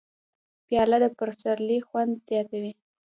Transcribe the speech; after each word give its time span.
پیاله 0.67 0.97
د 1.03 1.05
پسرلي 1.17 1.79
خوند 1.87 2.11
زیاتوي. 2.27 2.73